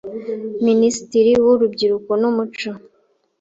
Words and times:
Minisitiri 0.65 1.31
w’Urubyiruko 1.45 2.11
n’umuco, 2.21 2.69